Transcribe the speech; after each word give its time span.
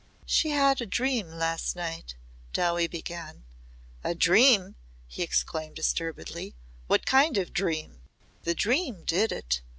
"She 0.25 0.49
had 0.49 0.81
a 0.81 0.87
dream 0.87 1.29
last 1.29 1.75
night," 1.75 2.15
Dowie 2.53 2.87
began. 2.87 3.43
"A 4.03 4.15
dream!" 4.15 4.73
he 5.05 5.21
exclaimed 5.21 5.75
disturbedly. 5.75 6.55
"What 6.87 7.05
kind 7.05 7.37
of 7.37 7.53
dream?" 7.53 8.01
"The 8.41 8.55
dream 8.55 9.03
did 9.05 9.31
it. 9.31 9.61